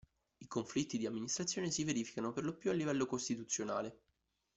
I 0.37 0.47
conflitti 0.47 0.97
di 0.97 1.05
amministrazione 1.05 1.69
si 1.69 1.83
verificano 1.83 2.31
per 2.33 2.43
lo 2.43 2.55
più 2.57 2.71
a 2.71 2.73
livello 2.73 3.05
costituzionale. 3.05 3.99